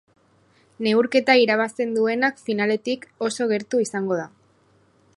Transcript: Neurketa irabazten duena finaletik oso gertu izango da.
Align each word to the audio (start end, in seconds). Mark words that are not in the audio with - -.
Neurketa 0.85 1.35
irabazten 1.41 1.93
duena 1.99 2.31
finaletik 2.49 3.09
oso 3.31 3.51
gertu 3.55 3.87
izango 3.89 4.23
da. 4.25 4.29